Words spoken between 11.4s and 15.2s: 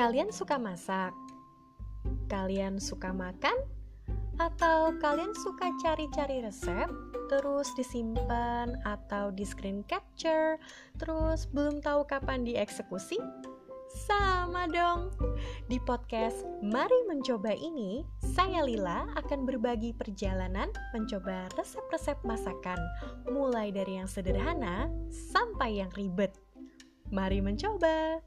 belum tahu kapan dieksekusi? Sama dong.